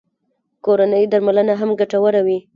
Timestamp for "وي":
2.25-2.39